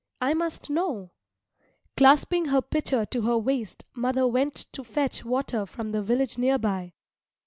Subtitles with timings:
[0.19, 1.11] I must know.
[1.95, 6.57] Clasping her pitcher to her waist mother went to fetch water from the village near
[6.57, 6.93] by.